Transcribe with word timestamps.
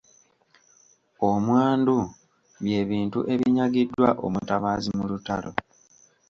Omwandu 1.29 1.95
by’ebintu 2.63 3.19
ebinyagiddwa 3.33 4.09
omutabaazi 4.25 4.89
mu 4.97 5.05
lutalo. 5.11 5.51